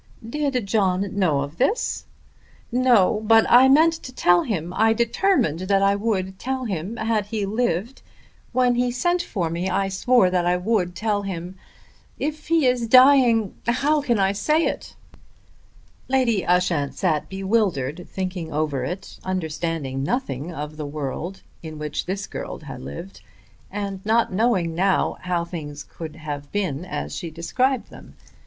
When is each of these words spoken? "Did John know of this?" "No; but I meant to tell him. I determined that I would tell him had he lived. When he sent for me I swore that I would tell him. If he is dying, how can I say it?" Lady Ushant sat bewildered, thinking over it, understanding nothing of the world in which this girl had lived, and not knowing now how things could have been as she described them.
"Did 0.27 0.65
John 0.65 1.15
know 1.15 1.41
of 1.41 1.57
this?" 1.57 2.05
"No; 2.71 3.21
but 3.23 3.45
I 3.47 3.67
meant 3.69 3.93
to 4.01 4.11
tell 4.11 4.41
him. 4.41 4.73
I 4.75 4.93
determined 4.93 5.59
that 5.59 5.83
I 5.83 5.95
would 5.95 6.39
tell 6.39 6.65
him 6.65 6.97
had 6.97 7.27
he 7.27 7.45
lived. 7.45 8.01
When 8.51 8.73
he 8.73 8.89
sent 8.89 9.21
for 9.21 9.51
me 9.51 9.69
I 9.69 9.89
swore 9.89 10.31
that 10.31 10.43
I 10.43 10.57
would 10.57 10.95
tell 10.95 11.21
him. 11.21 11.55
If 12.17 12.47
he 12.47 12.65
is 12.65 12.87
dying, 12.87 13.53
how 13.67 14.01
can 14.01 14.17
I 14.17 14.31
say 14.31 14.65
it?" 14.65 14.95
Lady 16.07 16.43
Ushant 16.47 16.95
sat 16.95 17.29
bewildered, 17.29 18.07
thinking 18.11 18.51
over 18.51 18.83
it, 18.83 19.19
understanding 19.23 20.01
nothing 20.03 20.51
of 20.51 20.77
the 20.77 20.87
world 20.87 21.43
in 21.61 21.77
which 21.77 22.07
this 22.07 22.25
girl 22.25 22.57
had 22.61 22.81
lived, 22.81 23.21
and 23.69 24.03
not 24.03 24.33
knowing 24.33 24.73
now 24.73 25.17
how 25.21 25.45
things 25.45 25.83
could 25.83 26.15
have 26.15 26.51
been 26.51 26.85
as 26.85 27.15
she 27.15 27.29
described 27.29 27.91
them. 27.91 28.15